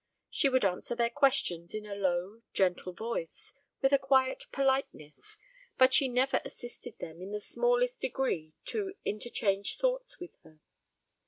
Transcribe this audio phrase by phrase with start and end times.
[0.31, 5.37] She would answer their questions in a low gentle voice, with a quiet politeness;
[5.77, 10.59] but she never assisted them in the smallest degree to interchange thoughts with her.